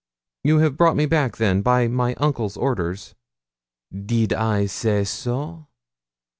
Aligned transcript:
'You 0.43 0.57
have 0.57 0.77
brought 0.77 0.95
me 0.95 1.05
back, 1.05 1.37
then, 1.37 1.61
by 1.61 1.87
my 1.87 2.15
uncle's 2.15 2.57
orders?' 2.57 3.13
'Did 3.93 4.33
I 4.33 4.65
say 4.65 5.03
so?' 5.03 5.67